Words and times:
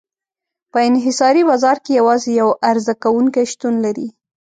په 0.71 0.79
انحصاري 0.89 1.43
بازار 1.49 1.77
کې 1.83 1.91
یوازې 1.99 2.31
یو 2.41 2.49
عرضه 2.69 2.93
کوونکی 3.03 3.43
شتون 3.51 3.73
لري. 3.85 4.07